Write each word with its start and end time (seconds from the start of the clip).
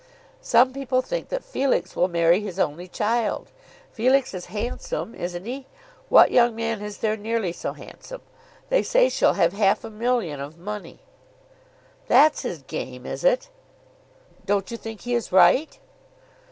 "Some 0.41 0.73
people 0.73 1.03
think 1.03 1.29
that 1.29 1.43
Felix 1.43 1.95
will 1.95 2.07
marry 2.07 2.39
his 2.41 2.57
only 2.57 2.87
child. 2.87 3.51
Felix 3.91 4.33
is 4.33 4.47
handsome; 4.47 5.13
isn't 5.13 5.45
he? 5.45 5.67
What 6.09 6.31
young 6.31 6.55
man 6.55 6.81
is 6.81 6.97
there 6.97 7.15
nearly 7.15 7.51
so 7.51 7.73
handsome? 7.73 8.21
They 8.69 8.81
say 8.81 9.09
she'll 9.09 9.33
have 9.33 9.53
half 9.53 9.83
a 9.83 9.91
million 9.91 10.39
of 10.39 10.57
money." 10.57 11.01
"That's 12.07 12.41
his 12.41 12.63
game; 12.63 13.05
is 13.05 13.23
it?" 13.23 13.49
"Don't 14.47 14.71
you 14.71 14.75
think 14.77 15.01
he 15.01 15.13
is 15.13 15.31
right?" 15.31 15.77